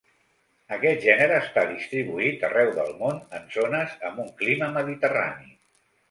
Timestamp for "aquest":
0.75-1.01